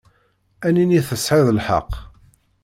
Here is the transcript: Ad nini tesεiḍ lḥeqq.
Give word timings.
Ad 0.67 0.71
nini 0.75 0.99
tesεiḍ 1.07 1.47
lḥeqq. 1.57 1.91